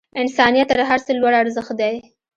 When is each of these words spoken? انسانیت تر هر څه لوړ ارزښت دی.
انسانیت 0.21 0.67
تر 0.69 0.79
هر 0.89 0.99
څه 1.05 1.11
لوړ 1.21 1.33
ارزښت 1.41 1.71
دی. 1.79 1.95